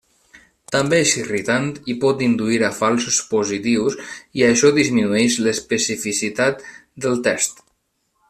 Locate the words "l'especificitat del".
5.49-7.25